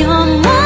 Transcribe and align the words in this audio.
your 0.00 0.08
mind. 0.08 0.59